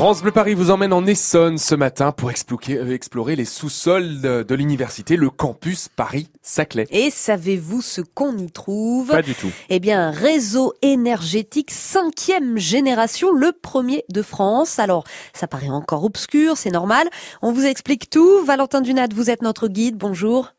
France 0.00 0.22
Bleu 0.22 0.32
Paris 0.32 0.54
vous 0.54 0.70
emmène 0.70 0.94
en 0.94 1.04
Essonne 1.04 1.58
ce 1.58 1.74
matin 1.74 2.10
pour 2.10 2.30
explorer, 2.30 2.94
explorer 2.94 3.36
les 3.36 3.44
sous-sols 3.44 4.22
de, 4.22 4.42
de 4.42 4.54
l'université, 4.54 5.14
le 5.14 5.28
campus 5.28 5.90
Paris-Saclay. 5.94 6.86
Et 6.88 7.10
savez-vous 7.10 7.82
ce 7.82 8.00
qu'on 8.00 8.34
y 8.38 8.50
trouve? 8.50 9.08
Pas 9.08 9.20
du 9.20 9.34
tout. 9.34 9.50
Eh 9.68 9.78
bien, 9.78 10.10
réseau 10.10 10.72
énergétique 10.80 11.70
cinquième 11.70 12.56
génération, 12.56 13.30
le 13.30 13.52
premier 13.52 14.06
de 14.08 14.22
France. 14.22 14.78
Alors, 14.78 15.04
ça 15.34 15.46
paraît 15.46 15.68
encore 15.68 16.04
obscur, 16.04 16.56
c'est 16.56 16.70
normal. 16.70 17.06
On 17.42 17.52
vous 17.52 17.66
explique 17.66 18.08
tout. 18.08 18.42
Valentin 18.42 18.80
Dunat, 18.80 19.08
vous 19.14 19.28
êtes 19.28 19.42
notre 19.42 19.68
guide. 19.68 19.98
Bonjour. 19.98 20.54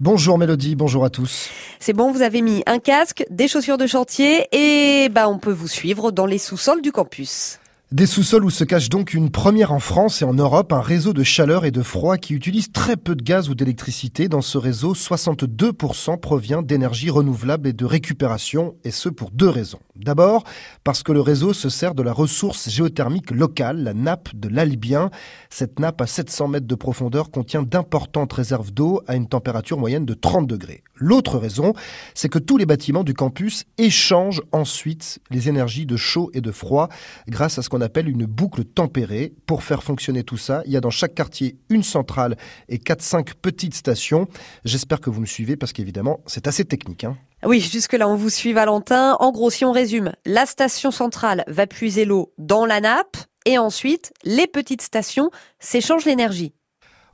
Bonjour 0.00 0.36
Mélodie, 0.36 0.74
bonjour 0.74 1.04
à 1.04 1.10
tous. 1.10 1.48
C'est 1.78 1.92
bon, 1.92 2.10
vous 2.10 2.22
avez 2.22 2.42
mis 2.42 2.64
un 2.66 2.80
casque, 2.80 3.24
des 3.30 3.46
chaussures 3.46 3.78
de 3.78 3.86
chantier 3.86 4.48
et 4.50 5.08
bah 5.10 5.28
on 5.28 5.38
peut 5.38 5.52
vous 5.52 5.68
suivre 5.68 6.10
dans 6.10 6.26
les 6.26 6.38
sous-sols 6.38 6.82
du 6.82 6.90
campus. 6.90 7.60
Des 7.92 8.06
sous-sols 8.06 8.44
où 8.44 8.50
se 8.50 8.62
cache 8.62 8.88
donc 8.88 9.14
une 9.14 9.30
première 9.30 9.72
en 9.72 9.80
France 9.80 10.22
et 10.22 10.24
en 10.24 10.32
Europe, 10.32 10.72
un 10.72 10.80
réseau 10.80 11.12
de 11.12 11.24
chaleur 11.24 11.64
et 11.64 11.72
de 11.72 11.82
froid 11.82 12.18
qui 12.18 12.34
utilise 12.34 12.70
très 12.70 12.96
peu 12.96 13.16
de 13.16 13.22
gaz 13.24 13.48
ou 13.48 13.56
d'électricité. 13.56 14.28
Dans 14.28 14.42
ce 14.42 14.58
réseau, 14.58 14.94
62% 14.94 16.20
provient 16.20 16.62
d'énergie 16.62 17.10
renouvelable 17.10 17.66
et 17.66 17.72
de 17.72 17.84
récupération, 17.84 18.76
et 18.84 18.92
ce 18.92 19.08
pour 19.08 19.32
deux 19.32 19.48
raisons. 19.48 19.80
D'abord, 20.00 20.44
parce 20.82 21.02
que 21.02 21.12
le 21.12 21.20
réseau 21.20 21.52
se 21.52 21.68
sert 21.68 21.94
de 21.94 22.02
la 22.02 22.12
ressource 22.12 22.70
géothermique 22.70 23.30
locale, 23.30 23.82
la 23.82 23.92
nappe 23.92 24.34
de 24.34 24.48
l'Albien. 24.48 25.10
Cette 25.50 25.78
nappe 25.78 26.00
à 26.00 26.06
700 26.06 26.48
mètres 26.48 26.66
de 26.66 26.74
profondeur 26.74 27.30
contient 27.30 27.62
d'importantes 27.62 28.32
réserves 28.32 28.72
d'eau 28.72 29.02
à 29.06 29.16
une 29.16 29.28
température 29.28 29.78
moyenne 29.78 30.06
de 30.06 30.14
30 30.14 30.46
degrés. 30.46 30.82
L'autre 30.96 31.38
raison, 31.38 31.74
c'est 32.14 32.30
que 32.30 32.38
tous 32.38 32.56
les 32.56 32.66
bâtiments 32.66 33.04
du 33.04 33.12
campus 33.12 33.64
échangent 33.76 34.42
ensuite 34.52 35.18
les 35.30 35.48
énergies 35.48 35.86
de 35.86 35.96
chaud 35.96 36.30
et 36.32 36.40
de 36.40 36.50
froid 36.50 36.88
grâce 37.28 37.58
à 37.58 37.62
ce 37.62 37.68
qu'on 37.68 37.80
appelle 37.82 38.08
une 38.08 38.24
boucle 38.24 38.64
tempérée. 38.64 39.34
Pour 39.46 39.62
faire 39.62 39.82
fonctionner 39.82 40.24
tout 40.24 40.38
ça, 40.38 40.62
il 40.64 40.72
y 40.72 40.76
a 40.76 40.80
dans 40.80 40.90
chaque 40.90 41.14
quartier 41.14 41.58
une 41.68 41.82
centrale 41.82 42.36
et 42.68 42.78
4-5 42.78 43.34
petites 43.40 43.74
stations. 43.74 44.28
J'espère 44.64 45.00
que 45.00 45.10
vous 45.10 45.20
me 45.20 45.26
suivez 45.26 45.56
parce 45.56 45.72
qu'évidemment, 45.72 46.20
c'est 46.26 46.46
assez 46.46 46.64
technique. 46.64 47.04
Hein. 47.04 47.16
Oui, 47.42 47.60
jusque-là, 47.60 48.06
on 48.06 48.16
vous 48.16 48.28
suit, 48.28 48.52
Valentin. 48.52 49.16
En 49.18 49.32
gros, 49.32 49.48
si 49.48 49.64
on 49.64 49.72
résume, 49.72 50.12
la 50.26 50.44
station 50.44 50.90
centrale 50.90 51.44
va 51.46 51.66
puiser 51.66 52.04
l'eau 52.04 52.34
dans 52.36 52.66
la 52.66 52.80
nappe 52.80 53.16
et 53.46 53.56
ensuite, 53.56 54.12
les 54.24 54.46
petites 54.46 54.82
stations 54.82 55.30
s'échangent 55.58 56.04
l'énergie. 56.04 56.52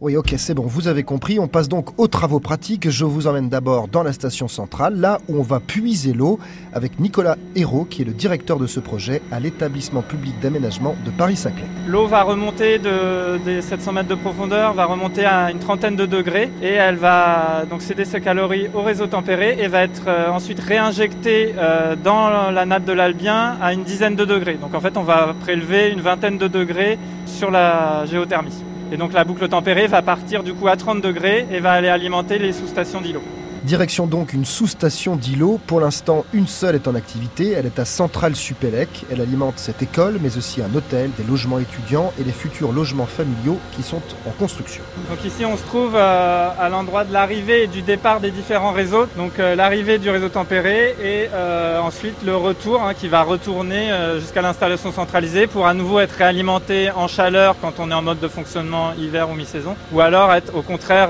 Oui, 0.03 0.15
ok, 0.15 0.35
c'est 0.37 0.53
bon, 0.53 0.65
vous 0.67 0.89
avez 0.89 1.05
compris. 1.05 1.39
On 1.39 1.49
passe 1.49 1.71
donc 1.71 1.99
aux 1.99 2.07
travaux 2.07 2.39
pratiques. 2.39 2.91
Je 2.91 3.07
vous 3.07 3.27
emmène 3.27 3.49
d'abord 3.49 3.89
dans 3.89 4.03
la 4.03 4.13
station 4.13 4.47
centrale, 4.47 5.01
là 5.01 5.21
où 5.27 5.39
on 5.39 5.43
va 5.43 5.59
puiser 5.59 6.13
l'eau, 6.13 6.39
avec 6.75 7.01
Nicolas 7.01 7.37
Hérault, 7.55 7.87
qui 7.89 8.03
est 8.03 8.05
le 8.05 8.13
directeur 8.13 8.59
de 8.59 8.67
ce 8.67 8.79
projet 8.79 9.23
à 9.33 9.41
l'établissement 9.41 10.03
public 10.03 10.39
d'aménagement 10.43 10.97
de 11.07 11.11
Paris-Saclay. 11.11 11.65
L'eau 11.87 12.09
va 12.09 12.25
remonter 12.25 12.79
de, 12.79 13.39
des 13.39 13.63
700 13.63 13.93
mètres 13.95 14.09
de 14.11 14.17
profondeur, 14.17 14.75
va 14.75 14.85
remonter 14.85 15.25
à 15.25 15.51
une 15.51 15.61
trentaine 15.61 15.97
de 15.97 16.05
degrés, 16.05 16.51
et 16.61 16.73
elle 16.73 16.97
va 16.97 17.65
donc 17.65 17.81
céder 17.81 18.05
ses 18.05 18.21
calories 18.21 18.69
au 18.75 18.83
réseau 18.83 19.07
tempéré 19.07 19.57
et 19.59 19.67
va 19.67 19.81
être 19.81 20.09
euh, 20.09 20.29
ensuite 20.29 20.61
réinjectée 20.61 21.55
euh, 21.57 21.97
dans 21.97 22.51
la 22.51 22.67
nappe 22.67 22.85
de 22.85 22.93
l'Albien 22.93 23.57
à 23.63 23.73
une 23.73 23.83
dizaine 23.83 24.15
de 24.15 24.27
degrés. 24.27 24.59
Donc 24.61 24.75
en 24.75 24.81
fait, 24.81 24.99
on 24.99 25.05
va 25.05 25.35
prélever 25.41 25.89
une 25.89 26.03
vingtaine 26.03 26.37
de 26.37 26.49
degrés 26.49 26.99
sur 27.25 27.51
la 27.51 28.05
géothermie. 28.05 28.66
Et 28.93 28.97
donc 28.97 29.13
la 29.13 29.25
boucle 29.25 29.49
tempérée 29.49 29.87
va 29.87 30.03
partir 30.03 30.43
du 30.43 30.55
coup 30.55 30.69
à 30.69 30.77
30 30.77 31.01
degrés 31.01 31.47
et 31.51 31.61
va 31.61 31.73
aller 31.73 31.89
alimenter 31.89 32.39
les 32.39 32.53
sous-stations 32.53 33.01
d'îlots. 33.01 33.25
Direction 33.65 34.07
donc 34.07 34.33
une 34.33 34.45
sous-station 34.45 35.17
d'îlot. 35.17 35.59
Pour 35.67 35.81
l'instant, 35.81 36.25
une 36.33 36.47
seule 36.47 36.77
est 36.77 36.89
en 36.89 36.95
activité. 36.95 37.51
Elle 37.51 37.67
est 37.67 37.79
à 37.79 37.85
Centrale-Supélec. 37.85 39.05
Elle 39.11 39.21
alimente 39.21 39.59
cette 39.59 39.83
école, 39.83 40.19
mais 40.21 40.37
aussi 40.37 40.63
un 40.63 40.75
hôtel, 40.75 41.11
des 41.17 41.25
logements 41.25 41.59
étudiants 41.59 42.13
et 42.21 42.25
les 42.25 42.33
futurs 42.33 42.73
logements 42.73 43.07
familiaux 43.07 43.59
qui 43.73 43.83
sont 43.83 44.03
en 44.27 44.31
construction. 44.31 44.83
Donc 45.11 45.25
ici, 45.25 45.45
on 45.45 45.57
se 45.57 45.63
trouve 45.65 45.95
euh, 45.95 46.49
à 46.59 46.69
l'endroit 46.69 47.05
de 47.05 47.13
l'arrivée 47.13 47.65
et 47.65 47.67
du 47.67 47.83
départ 47.83 48.21
des 48.21 48.31
différents 48.31 48.73
réseaux. 48.73 49.07
Donc 49.17 49.39
euh, 49.39 49.55
l'arrivée 49.55 49.99
du 49.99 50.11
réseau 50.11 50.29
tempéré 50.29 50.95
et 51.03 51.29
euh, 51.33 51.81
ensuite 51.81 52.17
le 52.25 52.37
retour 52.37 52.83
hein, 52.83 52.95
qui 52.95 53.09
va 53.09 53.23
retourner 53.23 53.91
jusqu'à 54.21 54.43
l'installation 54.43 54.93
centralisée 54.93 55.47
pour 55.47 55.67
à 55.67 55.75
nouveau 55.75 56.01
être 56.01 56.13
réalimenté 56.13 56.91
en 56.91 57.09
chaleur 57.09 57.57
quand 57.61 57.75
on 57.79 57.91
est 57.91 57.95
en 57.95 58.03
mode 58.03 58.21
de 58.21 58.29
fonctionnement 58.29 58.93
hiver 58.99 59.31
ou 59.31 59.35
mi-saison, 59.35 59.77
ou 59.93 60.01
alors 60.01 60.33
être 60.33 60.55
au 60.55 60.63
contraire 60.63 61.09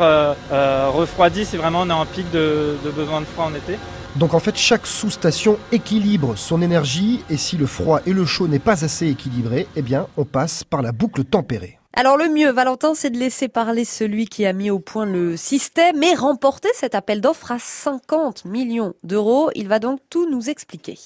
refroidi 0.51 1.45
si 1.45 1.57
vraiment 1.57 1.83
on 1.83 1.91
est 1.91 1.93
en 1.93 2.07
pic 2.07 2.31
de 2.31 2.36
de, 2.37 2.91
besoin 2.91 3.21
de 3.21 3.27
froid 3.27 3.47
en 3.47 3.55
été. 3.55 3.79
Donc 4.17 4.35
en 4.35 4.41
fait, 4.41 4.57
chaque 4.57 4.87
sous-station 4.87 5.59
équilibre 5.73 6.37
son 6.37 6.63
énergie 6.63 7.23
et 7.29 7.37
si 7.37 7.57
le 7.57 7.67
froid 7.67 8.01
et 8.07 8.13
le 8.13 8.25
chaud 8.25 8.49
n'est 8.49 8.59
pas 8.59 8.85
assez 8.85 9.09
équilibré, 9.09 9.67
eh 9.77 9.83
bien, 9.83 10.07
on 10.17 10.25
passe 10.25 10.65
par 10.65 10.83
la 10.83 10.93
boucle 10.93 11.25
tempérée. 11.25 11.79
Alors 11.99 12.19
le 12.19 12.29
mieux, 12.29 12.51
Valentin, 12.51 12.95
c'est 12.95 13.11
de 13.11 13.19
laisser 13.19 13.49
parler 13.49 13.87
celui 13.87 14.27
qui 14.27 14.45
a 14.45 14.53
mis 14.53 14.71
au 14.71 14.79
point 14.79 15.07
le 15.07 15.37
système 15.37 16.03
et 16.03 16.15
remporter 16.15 16.69
cet 16.75 16.95
appel 16.95 17.23
d'offres 17.23 17.53
à 17.53 17.59
50 17.59 18.45
millions 18.45 18.93
d'euros. 19.03 19.51
Il 19.55 19.69
va 19.69 19.79
donc 19.79 20.01
tout 20.11 20.31
nous 20.31 20.51
expliquer. 20.51 20.99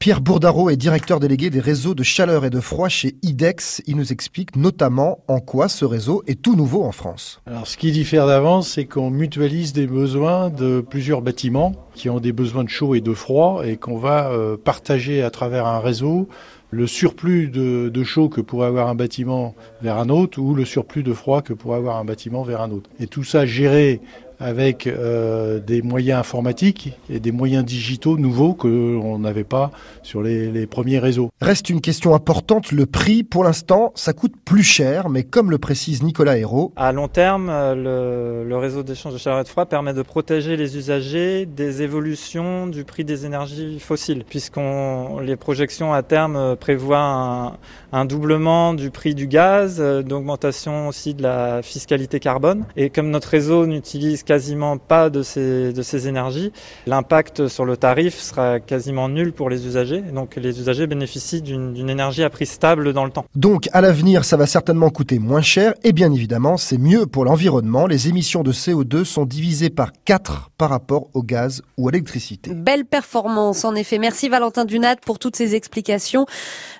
Pierre 0.00 0.22
Bourdaro 0.22 0.70
est 0.70 0.78
directeur 0.78 1.20
délégué 1.20 1.50
des 1.50 1.60
réseaux 1.60 1.94
de 1.94 2.02
chaleur 2.02 2.46
et 2.46 2.50
de 2.50 2.60
froid 2.60 2.88
chez 2.88 3.16
IDEX. 3.20 3.82
Il 3.86 3.98
nous 3.98 4.12
explique 4.12 4.56
notamment 4.56 5.22
en 5.28 5.40
quoi 5.40 5.68
ce 5.68 5.84
réseau 5.84 6.22
est 6.26 6.40
tout 6.40 6.56
nouveau 6.56 6.84
en 6.84 6.90
France. 6.90 7.42
Alors, 7.44 7.66
ce 7.66 7.76
qui 7.76 7.92
diffère 7.92 8.26
d'avance, 8.26 8.70
c'est 8.70 8.86
qu'on 8.86 9.10
mutualise 9.10 9.74
des 9.74 9.86
besoins 9.86 10.48
de 10.48 10.80
plusieurs 10.80 11.20
bâtiments 11.20 11.74
qui 11.94 12.08
ont 12.08 12.18
des 12.18 12.32
besoins 12.32 12.64
de 12.64 12.70
chaud 12.70 12.94
et 12.94 13.02
de 13.02 13.12
froid 13.12 13.60
et 13.62 13.76
qu'on 13.76 13.98
va 13.98 14.30
euh, 14.30 14.56
partager 14.56 15.22
à 15.22 15.28
travers 15.28 15.66
un 15.66 15.80
réseau 15.80 16.30
le 16.70 16.86
surplus 16.86 17.48
de, 17.48 17.90
de, 17.90 18.04
chaud 18.04 18.30
que 18.30 18.40
pourrait 18.40 18.68
avoir 18.68 18.88
un 18.88 18.94
bâtiment 18.94 19.54
vers 19.82 19.98
un 19.98 20.08
autre 20.08 20.38
ou 20.38 20.54
le 20.54 20.64
surplus 20.64 21.02
de 21.02 21.12
froid 21.12 21.42
que 21.42 21.52
pourrait 21.52 21.76
avoir 21.76 21.98
un 21.98 22.06
bâtiment 22.06 22.42
vers 22.42 22.62
un 22.62 22.70
autre. 22.70 22.88
Et 23.00 23.06
tout 23.06 23.24
ça 23.24 23.44
géré 23.44 24.00
avec 24.40 24.86
euh, 24.86 25.60
des 25.60 25.82
moyens 25.82 26.18
informatiques 26.18 26.92
et 27.10 27.20
des 27.20 27.30
moyens 27.30 27.64
digitaux 27.64 28.16
nouveaux 28.16 28.54
que 28.54 28.66
l'on 28.68 29.18
n'avait 29.18 29.44
pas 29.44 29.70
sur 30.02 30.22
les, 30.22 30.50
les, 30.50 30.66
premiers 30.66 30.98
réseaux. 30.98 31.30
Reste 31.42 31.68
une 31.68 31.80
question 31.80 32.14
importante, 32.14 32.72
le 32.72 32.86
prix. 32.86 33.22
Pour 33.22 33.44
l'instant, 33.44 33.92
ça 33.94 34.12
coûte 34.12 34.32
plus 34.44 34.62
cher, 34.62 35.10
mais 35.10 35.24
comme 35.24 35.50
le 35.50 35.58
précise 35.58 36.02
Nicolas 36.02 36.38
Hérault... 36.38 36.72
À 36.76 36.92
long 36.92 37.08
terme, 37.08 37.48
le, 37.48 38.44
le 38.48 38.56
réseau 38.56 38.82
d'échange 38.82 39.12
de 39.12 39.18
chaleur 39.18 39.40
et 39.40 39.44
de 39.44 39.48
froid 39.48 39.66
permet 39.66 39.92
de 39.92 40.02
protéger 40.02 40.56
les 40.56 40.78
usagers 40.78 41.44
des 41.44 41.82
évolutions 41.82 42.66
du 42.66 42.84
prix 42.84 43.04
des 43.04 43.26
énergies 43.26 43.78
fossiles, 43.78 44.24
puisqu'on 44.26 45.18
les 45.20 45.36
projections 45.36 45.92
à 45.92 46.02
terme 46.02 46.56
prévoient 46.56 46.98
un, 46.98 47.52
un 47.92 48.04
doublement 48.04 48.72
du 48.72 48.90
prix 48.90 49.14
du 49.14 49.26
gaz, 49.26 49.80
d'augmentation 49.80 50.88
aussi 50.88 51.14
de 51.14 51.22
la 51.22 51.62
fiscalité 51.62 52.20
carbone. 52.20 52.64
Et 52.76 52.90
comme 52.90 53.10
notre 53.10 53.28
réseau 53.28 53.66
n'utilise 53.66 54.22
quasiment 54.30 54.78
pas 54.78 55.10
de 55.10 55.24
ces, 55.24 55.72
de 55.72 55.82
ces 55.82 56.06
énergies, 56.06 56.52
l'impact 56.86 57.48
sur 57.48 57.64
le 57.64 57.76
tarif 57.76 58.16
sera 58.16 58.60
quasiment 58.60 59.08
nul 59.08 59.32
pour 59.32 59.50
les 59.50 59.66
usagers. 59.66 60.02
Donc 60.02 60.36
les 60.36 60.60
usagers 60.60 60.86
bénéficient 60.86 61.42
d'une 61.42 61.90
énergie 61.90 62.22
à 62.22 62.30
prix 62.30 62.46
stable 62.46 62.92
dans 62.92 63.04
le 63.04 63.10
temps. 63.10 63.24
Donc 63.34 63.68
à 63.72 63.80
l'avenir, 63.80 64.24
ça 64.24 64.36
va 64.36 64.46
certainement 64.46 64.90
coûter 64.90 65.18
moins 65.18 65.42
cher 65.42 65.74
et 65.82 65.90
bien 65.90 66.12
évidemment, 66.12 66.58
c'est 66.58 66.78
mieux 66.78 67.06
pour 67.06 67.24
l'environnement. 67.24 67.88
Les 67.88 68.06
émissions 68.06 68.44
de 68.44 68.52
CO2 68.52 69.02
sont 69.02 69.24
divisées 69.24 69.68
par 69.68 69.90
4 70.04 70.50
par 70.56 70.70
rapport 70.70 71.08
au 71.12 71.24
gaz 71.24 71.62
ou 71.76 71.88
à 71.88 71.90
l'électricité. 71.90 72.54
Belle 72.54 72.84
performance 72.84 73.64
en 73.64 73.74
effet. 73.74 73.98
Merci 73.98 74.28
Valentin 74.28 74.64
Dunat 74.64 74.94
pour 75.04 75.18
toutes 75.18 75.34
ces 75.34 75.56
explications. 75.56 76.26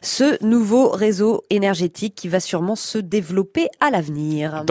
Ce 0.03 0.41
nouveau 0.45 0.91
réseau 0.91 1.43
énergétique 1.51 2.15
qui 2.15 2.29
va 2.29 2.39
sûrement 2.39 2.77
se 2.77 2.99
développer 2.99 3.67
à 3.81 3.91
l'avenir. 3.91 4.63